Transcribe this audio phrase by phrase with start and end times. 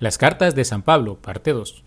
[0.00, 1.82] Las cartas de San Pablo, parte 2.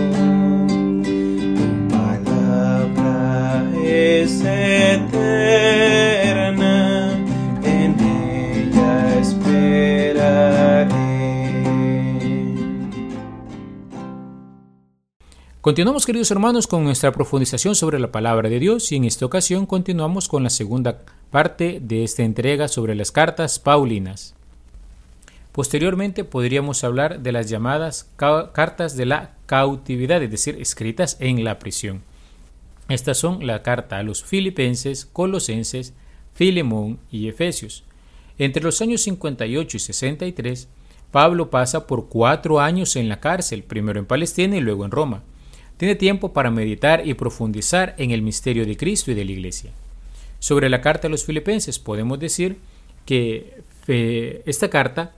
[1.02, 6.05] Tu palabra es eterna,
[15.66, 19.66] Continuamos queridos hermanos con nuestra profundización sobre la palabra de Dios y en esta ocasión
[19.66, 21.02] continuamos con la segunda
[21.33, 24.37] parte de esta entrega sobre las cartas paulinas.
[25.51, 31.42] Posteriormente podríamos hablar de las llamadas ca- cartas de la cautividad, es decir, escritas en
[31.42, 32.05] la prisión.
[32.89, 35.95] Estas son la carta a los filipenses, colosenses,
[36.33, 37.83] Filemón y Efesios.
[38.39, 40.69] Entre los años 58 y 63,
[41.11, 45.25] Pablo pasa por cuatro años en la cárcel, primero en Palestina y luego en Roma.
[45.76, 49.72] Tiene tiempo para meditar y profundizar en el misterio de Cristo y de la Iglesia.
[50.38, 52.56] Sobre la carta a los filipenses podemos decir
[53.05, 55.12] que eh, esta carta,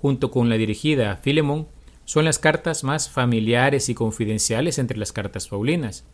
[0.00, 1.66] junto con la dirigida a Filemón,
[2.04, 6.04] son las cartas más familiares y confidenciales entre las cartas paulinas.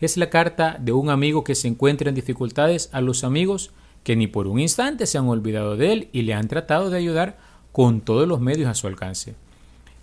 [0.00, 3.70] Es la carta de un amigo que se encuentra en dificultades a los amigos
[4.02, 6.98] que ni por un instante se han olvidado de él y le han tratado de
[6.98, 7.38] ayudar
[7.72, 9.34] con todos los medios a su alcance.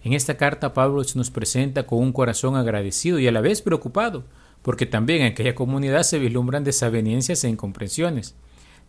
[0.04, 4.24] En esta carta Pablo nos presenta con un corazón agradecido y a la vez preocupado,
[4.62, 8.36] porque también en aquella comunidad se vislumbran desavenencias e incomprensiones.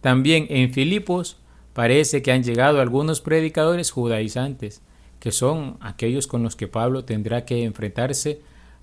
[0.00, 1.36] También en Filipos
[1.74, 4.82] parece que han llegado algunos predicadores judaizantes,
[5.20, 8.40] que son aquellos con los que Pablo tendrá que enfrentarse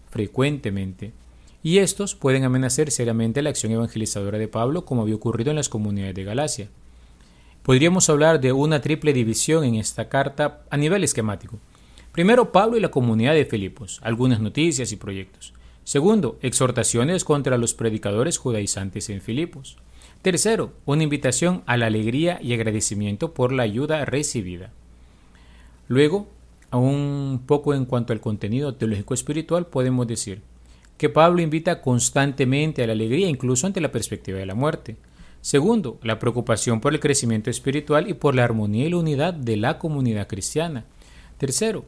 [0.09, 1.11] frecuentemente.
[1.61, 5.67] Y estos pueden amenazar seriamente la acción evangelizadora de Pablo, como había ocurrido en las
[5.67, 6.69] comunidades de Galacia.
[7.64, 11.59] Podríamos hablar de una triple división en esta carta a nivel esquemático.
[12.11, 15.53] Primero, Pablo y la comunidad de Filipos, algunas noticias y proyectos.
[15.83, 19.77] Segundo, exhortaciones contra los predicadores judaizantes en Filipos.
[20.21, 24.71] Tercero, una invitación a la alegría y agradecimiento por la ayuda recibida.
[25.87, 26.27] Luego,
[26.71, 30.42] un poco en cuanto al contenido teológico espiritual, podemos decir
[30.98, 34.98] que Pablo invita constantemente a la alegría incluso ante la perspectiva de la muerte.
[35.42, 39.55] Segundo, la preocupación por el crecimiento espiritual y por la armonía y la unidad de
[39.55, 40.86] la comunidad cristiana.
[41.37, 41.86] Tercero,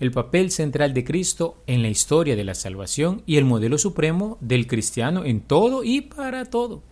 [0.00, 4.38] el papel central de Cristo en la historia de la salvación y el modelo supremo
[4.40, 6.82] del cristiano en todo y para todo.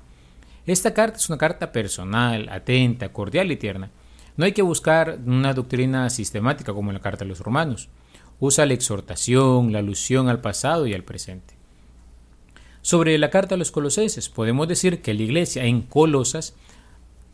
[0.67, 3.91] Esta carta es una carta personal, atenta, cordial y tierna.
[4.37, 7.89] No hay que buscar una doctrina sistemática como en la carta a los romanos.
[8.39, 11.55] Usa la exhortación, la alusión al pasado y al presente.
[12.81, 16.55] Sobre la carta a los colosenses, podemos decir que la iglesia en Colosas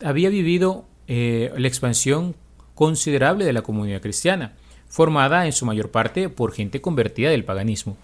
[0.03, 2.35] había vivido eh, la expansión
[2.75, 4.53] considerable de la comunidad cristiana,
[4.89, 7.95] formada en su mayor parte por gente convertida del paganismo,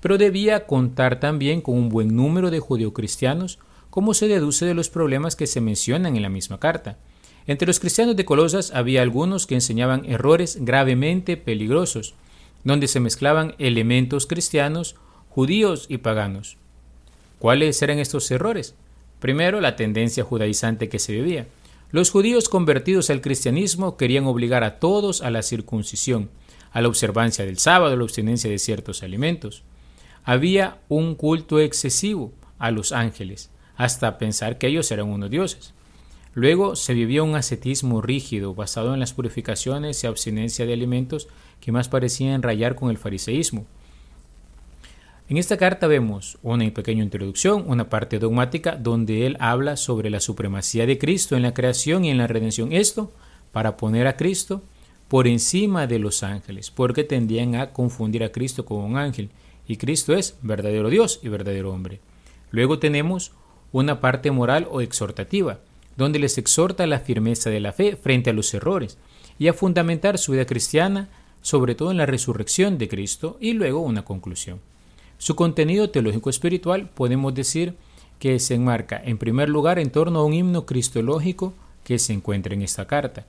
[0.00, 3.58] pero debía contar también con un buen número de judeocristianos,
[3.90, 6.98] como se deduce de los problemas que se mencionan en la misma carta.
[7.46, 12.14] Entre los cristianos de Colosas había algunos que enseñaban errores gravemente peligrosos,
[12.62, 14.96] donde se mezclaban elementos cristianos,
[15.30, 16.58] judíos y paganos.
[17.38, 18.74] ¿Cuáles eran estos errores?
[19.20, 21.46] Primero, la tendencia judaizante que se vivía.
[21.92, 26.30] Los judíos convertidos al cristianismo querían obligar a todos a la circuncisión,
[26.72, 29.62] a la observancia del sábado, a la abstinencia de ciertos alimentos.
[30.24, 35.74] Había un culto excesivo a los ángeles, hasta pensar que ellos eran unos dioses.
[36.34, 41.28] Luego se vivía un ascetismo rígido basado en las purificaciones y abstinencia de alimentos
[41.60, 43.64] que más parecían rayar con el fariseísmo.
[45.28, 50.20] En esta carta vemos una pequeña introducción, una parte dogmática donde él habla sobre la
[50.20, 52.72] supremacía de Cristo en la creación y en la redención.
[52.72, 53.10] Esto
[53.50, 54.62] para poner a Cristo
[55.08, 59.30] por encima de los ángeles, porque tendían a confundir a Cristo con un ángel,
[59.66, 61.98] y Cristo es verdadero Dios y verdadero hombre.
[62.52, 63.32] Luego tenemos
[63.72, 65.58] una parte moral o exhortativa,
[65.96, 68.96] donde les exhorta la firmeza de la fe frente a los errores
[69.40, 71.08] y a fundamentar su vida cristiana
[71.42, 74.60] sobre todo en la resurrección de Cristo y luego una conclusión.
[75.18, 77.74] Su contenido teológico espiritual podemos decir
[78.18, 81.54] que se enmarca en primer lugar en torno a un himno cristológico
[81.84, 83.24] que se encuentra en esta carta.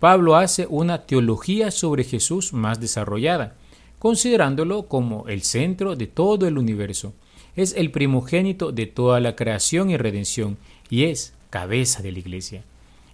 [0.00, 3.54] Pablo hace una teología sobre Jesús más desarrollada,
[3.98, 7.14] considerándolo como el centro de todo el universo.
[7.54, 10.58] Es el primogénito de toda la creación y redención
[10.90, 12.62] y es cabeza de la iglesia.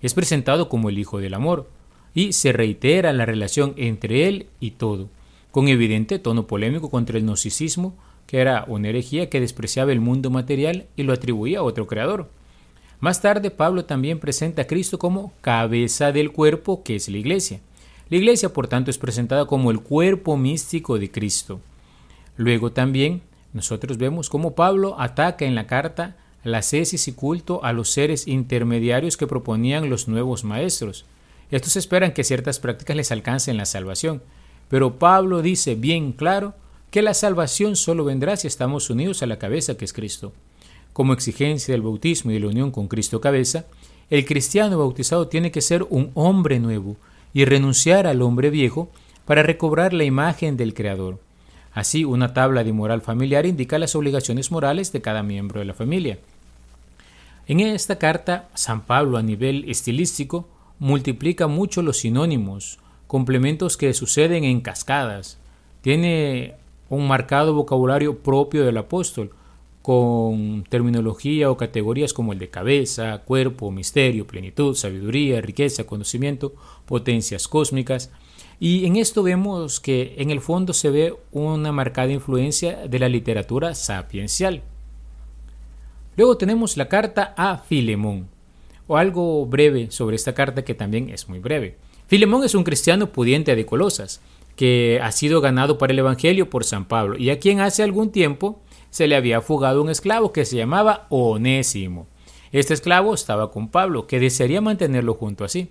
[0.01, 1.71] Es presentado como el Hijo del Amor
[2.15, 5.09] y se reitera la relación entre él y todo,
[5.53, 7.95] con evidente tono polémico contra el gnosticismo,
[8.33, 12.31] que era una herejía que despreciaba el mundo material y lo atribuía a otro creador.
[12.99, 17.61] Más tarde, Pablo también presenta a Cristo como cabeza del cuerpo que es la iglesia.
[18.09, 21.61] La iglesia, por tanto, es presentada como el cuerpo místico de Cristo.
[22.39, 23.21] Luego también
[23.53, 28.27] nosotros vemos cómo Pablo ataca en la carta la cesis y culto a los seres
[28.27, 31.05] intermediarios que proponían los nuevos maestros.
[31.51, 34.23] Estos esperan que ciertas prácticas les alcancen la salvación,
[34.71, 36.55] pero Pablo dice bien claro
[36.93, 40.35] que la salvación solo vendrá si estamos unidos a la cabeza que es Cristo.
[40.93, 43.65] Como exigencia del bautismo y de la unión con Cristo cabeza,
[44.11, 46.97] el cristiano bautizado tiene que ser un hombre nuevo
[47.33, 48.91] y renunciar al hombre viejo
[49.25, 51.19] para recobrar la imagen del Creador.
[51.73, 55.73] Así, una tabla de moral familiar indica las obligaciones morales de cada miembro de la
[55.73, 56.19] familia.
[57.47, 60.47] En esta carta, San Pablo a nivel estilístico
[60.79, 65.39] multiplica mucho los sinónimos, complementos que suceden en cascadas.
[65.81, 66.57] Tiene
[66.97, 69.31] un marcado vocabulario propio del apóstol,
[69.81, 76.55] con terminología o categorías como el de cabeza, cuerpo, misterio, plenitud, sabiduría, riqueza, conocimiento,
[76.87, 78.13] potencias cósmicas.
[78.61, 83.09] Y en esto vemos que en el fondo se ve una marcada influencia de la
[83.09, 84.63] literatura sapiencial.
[86.17, 88.29] Luego tenemos la carta a Filemón,
[88.87, 91.77] o algo breve sobre esta carta que también es muy breve.
[92.07, 94.21] Filemón es un cristiano pudiente de Colosas,
[94.57, 98.11] que ha sido ganado para el Evangelio por San Pablo, y a quien hace algún
[98.11, 102.09] tiempo se le había fugado un esclavo que se llamaba Onésimo.
[102.53, 105.71] Este esclavo estaba con Pablo, que desearía mantenerlo junto a sí.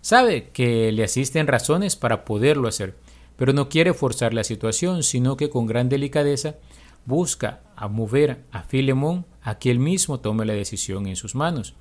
[0.00, 2.96] Sabe que le asisten razones para poderlo hacer,
[3.36, 6.56] pero no quiere forzar la situación, sino que con gran delicadeza
[7.04, 11.74] busca a mover a Filemón a que él mismo tome la decisión en sus manos.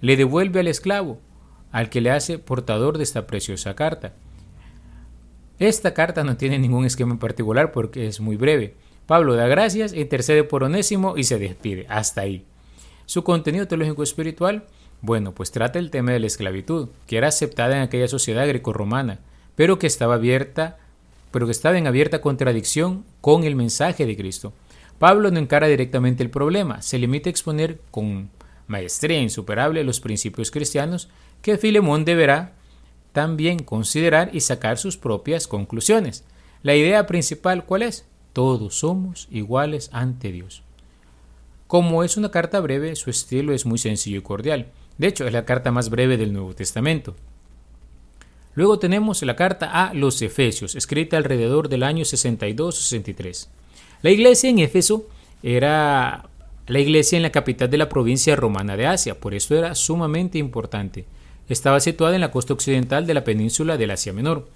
[0.00, 1.18] Le devuelve al esclavo,
[1.72, 4.14] al que le hace portador de esta preciosa carta.
[5.60, 8.76] Esta carta no tiene ningún esquema particular porque es muy breve.
[9.04, 11.84] Pablo da gracias, intercede por Onésimo y se despide.
[11.90, 12.46] Hasta ahí.
[13.04, 14.64] Su contenido teológico espiritual,
[15.02, 19.20] bueno, pues trata el tema de la esclavitud, que era aceptada en aquella sociedad grecorromana,
[19.54, 20.78] pero que estaba abierta,
[21.30, 24.54] pero que estaba en abierta contradicción con el mensaje de Cristo.
[24.98, 28.30] Pablo no encara directamente el problema, se limita a exponer con
[28.66, 31.10] maestría insuperable los principios cristianos
[31.42, 32.54] que Filemón deberá
[33.12, 36.24] también considerar y sacar sus propias conclusiones.
[36.62, 38.06] La idea principal, ¿cuál es?
[38.32, 40.62] Todos somos iguales ante Dios.
[41.66, 44.66] Como es una carta breve, su estilo es muy sencillo y cordial.
[44.98, 47.16] De hecho, es la carta más breve del Nuevo Testamento.
[48.54, 53.48] Luego tenemos la carta a los Efesios, escrita alrededor del año 62-63.
[54.02, 55.06] La iglesia en Éfeso
[55.42, 56.28] era
[56.66, 60.38] la iglesia en la capital de la provincia romana de Asia, por eso era sumamente
[60.38, 61.06] importante.
[61.50, 64.48] Estaba situada en la costa occidental de la península del Asia Menor.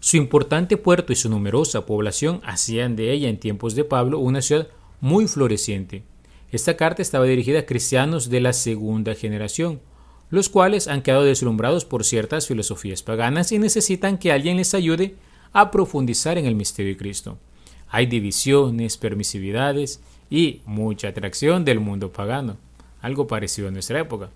[0.00, 4.42] Su importante puerto y su numerosa población hacían de ella en tiempos de Pablo una
[4.42, 4.66] ciudad
[5.00, 6.02] muy floreciente.
[6.50, 9.80] Esta carta estaba dirigida a cristianos de la segunda generación,
[10.28, 15.14] los cuales han quedado deslumbrados por ciertas filosofías paganas y necesitan que alguien les ayude
[15.52, 17.38] a profundizar en el misterio de Cristo.
[17.88, 20.00] Hay divisiones, permisividades
[20.30, 22.56] y mucha atracción del mundo pagano,
[23.00, 24.30] algo parecido a nuestra época.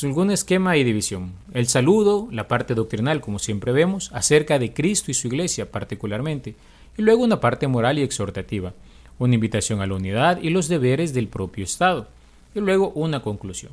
[0.00, 1.32] Algún esquema y división.
[1.54, 6.56] El saludo, la parte doctrinal, como siempre vemos, acerca de Cristo y su iglesia particularmente,
[6.96, 8.74] y luego una parte moral y exhortativa,
[9.20, 12.08] una invitación a la unidad y los deberes del propio Estado,
[12.52, 13.70] y luego una conclusión.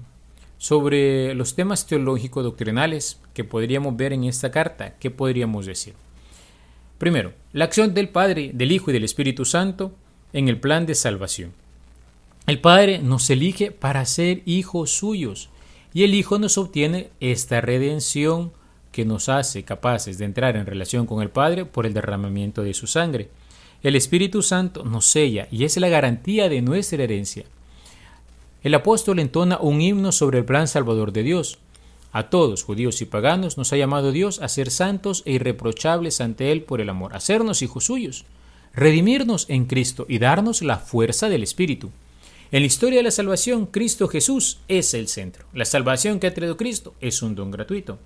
[0.60, 5.96] Sobre los temas teológicos doctrinales que podríamos ver en esta carta, ¿qué podríamos decir?
[7.00, 9.94] Primero, la acción del Padre, del Hijo y del Espíritu Santo
[10.34, 11.54] en el plan de salvación.
[12.46, 15.50] El Padre nos elige para ser hijos suyos
[15.94, 18.52] y el Hijo nos obtiene esta redención
[18.92, 22.74] que nos hace capaces de entrar en relación con el Padre por el derramamiento de
[22.74, 23.30] su sangre.
[23.82, 27.46] El Espíritu Santo nos sella y es la garantía de nuestra herencia.
[28.62, 31.60] El apóstol entona un himno sobre el plan salvador de Dios.
[32.12, 36.52] A todos, judíos y paganos, nos ha llamado Dios a ser santos e irreprochables ante
[36.52, 38.26] Él por el amor, a sernos hijos suyos,
[38.74, 41.92] redimirnos en Cristo y darnos la fuerza del Espíritu.
[42.52, 45.46] En la historia de la salvación, Cristo Jesús es el centro.
[45.54, 48.00] La salvación que ha traído Cristo es un don gratuito.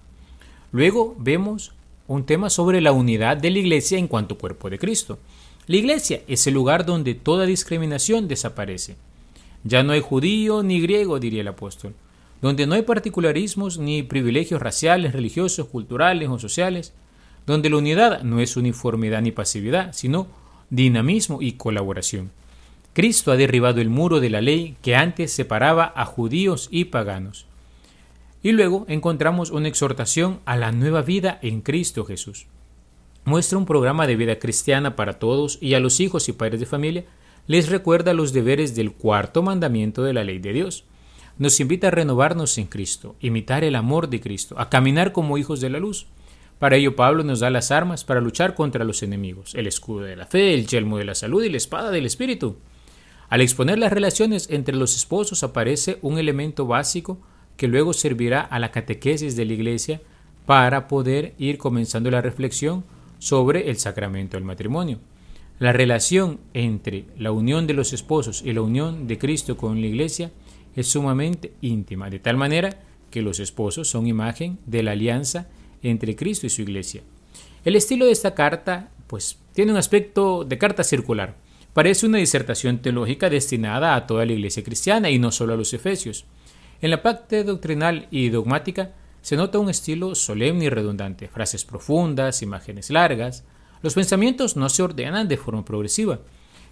[0.71, 1.73] Luego vemos
[2.07, 5.19] un tema sobre la unidad de la iglesia en cuanto cuerpo de Cristo.
[5.67, 8.97] La iglesia es el lugar donde toda discriminación desaparece.
[9.63, 11.93] Ya no hay judío ni griego, diría el apóstol
[12.43, 16.91] donde no hay particularismos ni privilegios raciales, religiosos, culturales o sociales,
[17.47, 20.27] donde la unidad no es uniformidad ni pasividad, sino
[20.69, 22.31] dinamismo y colaboración.
[22.93, 27.47] Cristo ha derribado el muro de la ley que antes separaba a judíos y paganos.
[28.41, 32.47] Y luego encontramos una exhortación a la nueva vida en Cristo Jesús.
[33.25, 36.65] Muestra un programa de vida cristiana para todos y a los hijos y padres de
[36.65, 37.05] familia
[37.47, 40.85] les recuerda los deberes del cuarto mandamiento de la ley de Dios
[41.37, 45.61] nos invita a renovarnos en Cristo, imitar el amor de Cristo, a caminar como hijos
[45.61, 46.07] de la luz,
[46.59, 50.15] Para ello Pablo nos da las armas para luchar contra los enemigos, el escudo de
[50.15, 52.55] la fe, el yelmo de la salud y la espada del espíritu.
[53.33, 57.17] Al exponer las relaciones entre los esposos aparece un elemento básico
[57.57, 60.01] que luego servirá a la catequesis de la iglesia
[60.45, 62.83] para poder ir comenzando la reflexión
[63.17, 64.99] sobre el sacramento del matrimonio.
[65.57, 69.87] La relación entre la unión de los esposos y la unión de Cristo con la
[69.87, 70.29] iglesia
[70.75, 75.47] es sumamente íntima, de tal manera que los esposos son imagen de la alianza
[75.81, 77.01] entre Cristo y su iglesia.
[77.65, 81.41] El estilo de esta carta, pues, tiene un aspecto de carta circular.
[81.73, 85.73] Parece una disertación teológica destinada a toda la iglesia cristiana y no solo a los
[85.73, 86.25] efesios.
[86.81, 92.41] En la parte doctrinal y dogmática se nota un estilo solemne y redundante, frases profundas,
[92.43, 93.43] imágenes largas.
[93.81, 96.19] Los pensamientos no se ordenan de forma progresiva.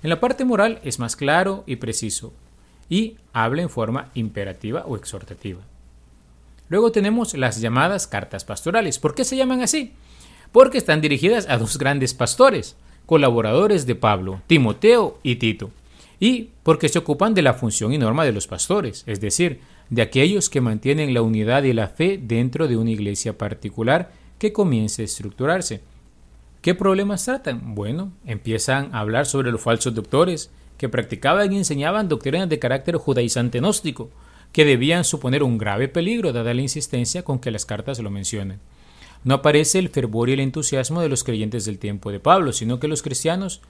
[0.04, 2.34] En la parte moral es más claro y preciso,
[2.90, 5.62] y habla en forma imperativa o exhortativa.
[6.70, 9.00] Luego tenemos las llamadas cartas pastorales.
[9.00, 9.94] ¿Por qué se llaman así?
[10.52, 12.76] Porque están dirigidas a dos grandes pastores,
[13.12, 15.70] colaboradores de Pablo, Timoteo y Tito,
[16.18, 20.02] y porque se ocupan de la función y norma de los pastores, es decir, de
[20.02, 25.02] aquellos que mantienen la unidad y la fe dentro de una iglesia particular que comience
[25.02, 25.82] a estructurarse.
[26.62, 27.76] ¿Qué problemas tratan?
[27.76, 32.96] Bueno, empiezan a hablar sobre los falsos doctores que practicaban y enseñaban doctrinas de carácter
[32.96, 34.10] judaizante gnóstico,
[34.54, 38.62] que debían suponer un grave peligro dada la insistencia con que las cartas lo mencionen.
[39.24, 42.80] No aparece el fervor y el entusiasmo de los creyentes del tiempo de Pablo, sino
[42.80, 43.62] que los cristianos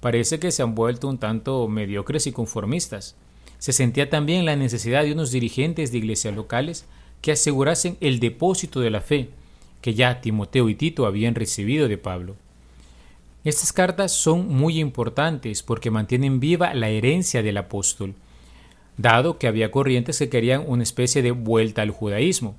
[0.00, 3.16] parece que se han vuelto un tanto mediocres y conformistas.
[3.58, 6.84] Se sentía también la necesidad de unos dirigentes de iglesias locales
[7.20, 9.30] que asegurasen el depósito de la fe
[9.82, 12.36] que ya Timoteo y Tito habían recibido de Pablo.
[13.44, 18.14] Estas cartas son muy importantes porque mantienen viva la herencia del apóstol,
[18.96, 22.56] dado que había corrientes que querían una especie de vuelta al judaísmo.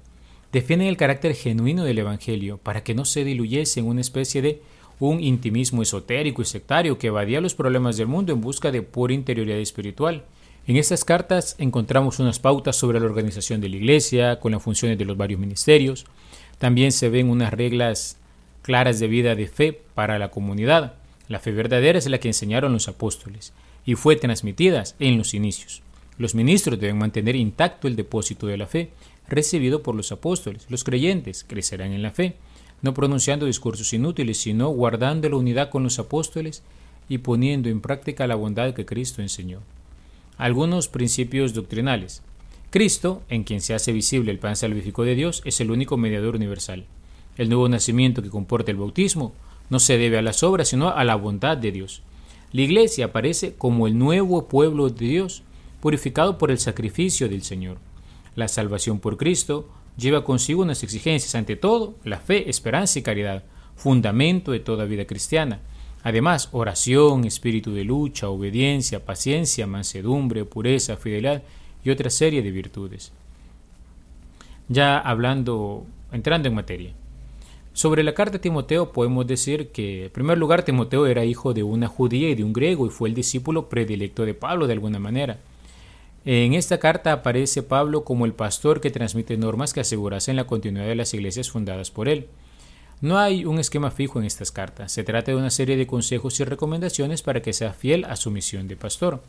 [0.53, 4.61] Defienden el carácter genuino del Evangelio para que no se diluyese en una especie de
[4.99, 9.13] un intimismo esotérico y sectario que evadía los problemas del mundo en busca de pura
[9.13, 10.23] interioridad espiritual
[10.65, 14.97] en estas cartas encontramos unas pautas sobre la organización de la Iglesia, con las funciones
[14.97, 16.05] de los varios ministerios.
[16.57, 18.17] También se ven unas reglas
[18.61, 20.93] claras de vida de fe para la comunidad.
[21.27, 23.51] La fe verdadera es la que enseñaron los apóstoles
[23.85, 25.81] y fue transmitida en los inicios.
[26.17, 28.91] Los ministros deben mantener intacto el depósito de la fe
[29.27, 30.65] recibido por los apóstoles.
[30.69, 32.35] Los creyentes crecerán en la fe,
[32.81, 36.63] no pronunciando discursos inútiles, sino guardando la unidad con los apóstoles
[37.09, 39.59] y poniendo en práctica la bondad que Cristo enseñó.
[40.37, 42.21] Algunos principios doctrinales.
[42.69, 46.35] Cristo, en quien se hace visible el pan salvífico de Dios, es el único mediador
[46.35, 46.85] universal.
[47.37, 49.33] El nuevo nacimiento que comporta el bautismo
[49.69, 52.01] no se debe a las obras, sino a la bondad de Dios.
[52.51, 55.43] La Iglesia aparece como el nuevo pueblo de Dios,
[55.81, 57.77] purificado por el sacrificio del Señor.
[58.35, 63.43] La salvación por Cristo lleva consigo unas exigencias, ante todo, la fe, esperanza y caridad,
[63.75, 65.59] fundamento de toda vida cristiana.
[66.03, 71.43] Además, oración, espíritu de lucha, obediencia, paciencia, mansedumbre, pureza, fidelidad
[71.83, 73.11] y otra serie de virtudes.
[74.67, 76.93] Ya hablando, entrando en materia.
[77.73, 81.63] Sobre la carta de Timoteo podemos decir que, en primer lugar, Timoteo era hijo de
[81.63, 84.99] una judía y de un griego y fue el discípulo predilecto de Pablo de alguna
[84.99, 85.39] manera.
[86.25, 90.87] En esta carta aparece Pablo como el pastor que transmite normas que asegurasen la continuidad
[90.87, 92.27] de las iglesias fundadas por él.
[93.01, 96.39] No hay un esquema fijo en estas cartas, se trata de una serie de consejos
[96.39, 99.21] y recomendaciones para que sea fiel a su misión de pastor.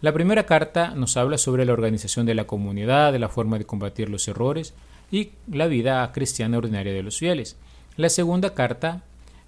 [0.00, 4.08] La primera carta nos habla sobre la organización de la comunidad, la forma de combatir
[4.08, 4.74] los errores
[5.12, 7.56] y la vida cristiana ordinaria de los fieles.
[7.96, 9.04] La segunda carta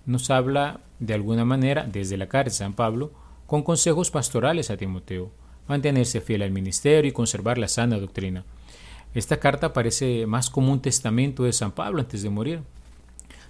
[0.07, 3.11] nos habla de alguna manera desde la carta de San Pablo
[3.49, 5.33] con consejos pastorales a Timoteo,
[5.69, 8.45] mantenerse fiel al ministerio y conservar la sana doctrina.
[9.15, 12.61] Esta carta parece más como un testamento de San Pablo antes de morir.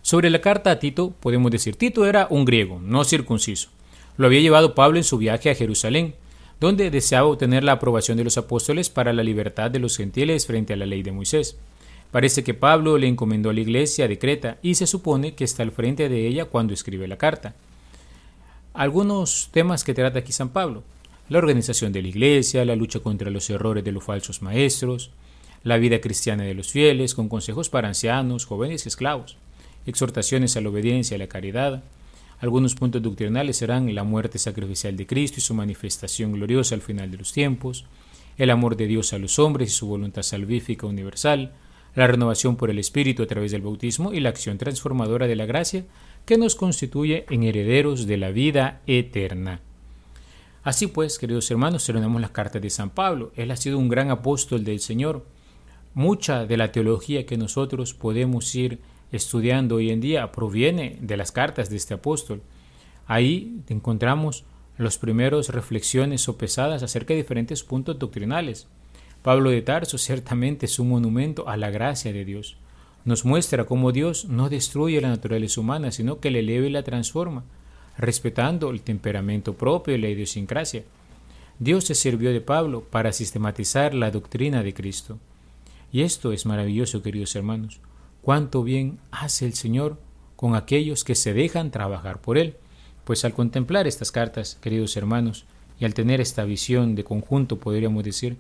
[0.03, 3.71] Sobre la carta a Tito podemos decir, Tito era un griego, no circunciso.
[4.17, 6.15] Lo había llevado Pablo en su viaje a Jerusalén,
[6.61, 10.73] donde deseaba obtener la aprobación de los apóstoles para la libertad de los gentiles frente
[10.73, 11.57] a la ley de Moisés.
[12.13, 15.63] Parece que Pablo le encomendó a la iglesia de Creta y se supone que está
[15.63, 17.55] al frente de ella cuando escribe la carta.
[18.73, 20.83] Algunos temas que trata aquí San Pablo.
[21.29, 25.11] La organización de la iglesia, la lucha contra los errores de los falsos maestros,
[25.65, 29.37] la vida cristiana de los fieles, con consejos para ancianos, jóvenes y esclavos
[29.87, 31.85] exhortaciones a la obediencia y la caridad.
[32.41, 37.11] Algunos puntos doctrinales serán la muerte sacrificial de Cristo y su manifestación gloriosa al final
[37.11, 37.87] de los tiempos,
[38.37, 41.55] el amor de Dios a los hombres y su voluntad salvífica universal,
[41.95, 45.47] la renovación por el Espíritu a través del bautismo y la acción transformadora de la
[45.47, 45.87] gracia
[46.27, 49.63] que nos constituye en herederos de la vida eterna.
[50.67, 53.31] Así pues, queridos hermanos, terminamos la carta de San Pablo.
[53.37, 55.25] Él ha sido un gran apóstol del Señor.
[55.95, 58.81] Mucha de la teología que nosotros podemos ir
[59.13, 62.43] estudiando hoy en día proviene de las cartas de este apóstol.
[63.07, 64.45] Ahí encontramos
[64.77, 68.67] los primeros reflexiones sopesadas acerca de diferentes puntos doctrinales.
[69.23, 72.57] Pablo de Tarso ciertamente es un monumento a la gracia de Dios.
[73.05, 76.83] Nos muestra cómo Dios no destruye la naturaleza humana, sino que la eleva y la
[76.83, 77.45] transforma,
[77.99, 80.85] respetando el temperamento propio y la idiosincrasia.
[81.59, 85.19] Dios se sirvió de Pablo para sistematizar la doctrina de Cristo.
[85.91, 87.81] Y esto es maravilloso, queridos hermanos.
[88.21, 89.99] Cuánto bien hace el Señor
[90.37, 92.57] con aquellos que se dejan trabajar por Él.
[93.05, 95.47] Pues al contemplar estas cartas, queridos hermanos,
[95.79, 98.37] y al tener esta visión de conjunto, podríamos decir,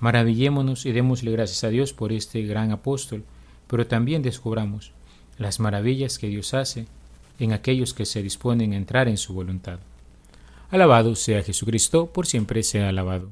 [0.00, 3.24] maravillémonos y démosle gracias a Dios por este gran apóstol,
[3.66, 4.92] pero también descubramos
[5.38, 6.86] las maravillas que Dios hace
[7.38, 9.80] en aquellos que se disponen a entrar en su voluntad.
[10.70, 13.30] Alabado sea Jesucristo, por siempre sea alabado.